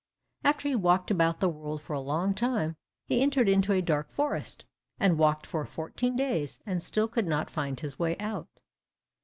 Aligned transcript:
After 0.43 0.67
he 0.67 0.71
had 0.71 0.81
walked 0.81 1.11
about 1.11 1.41
the 1.41 1.47
world 1.49 1.79
for 1.79 1.93
a 1.93 1.99
long 1.99 2.33
time, 2.33 2.75
he 3.05 3.21
entered 3.21 3.47
into 3.47 3.71
a 3.71 3.83
dark 3.83 4.09
forest, 4.09 4.65
and 4.99 5.19
walked 5.19 5.45
for 5.45 5.63
fourteen 5.63 6.15
days, 6.15 6.59
and 6.65 6.81
still 6.81 7.07
could 7.07 7.27
not 7.27 7.51
find 7.51 7.79
his 7.79 7.99
way 7.99 8.17
out. 8.17 8.47